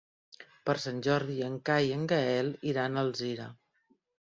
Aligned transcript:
Per 0.69 0.75
Sant 0.85 1.03
Jordi 1.09 1.37
en 1.49 1.59
Cai 1.71 1.91
i 1.91 1.95
en 2.01 2.11
Gaël 2.15 2.53
iran 2.75 2.97
a 3.01 3.05
Alzira. 3.09 3.51